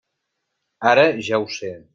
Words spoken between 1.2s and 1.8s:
ja ho sé.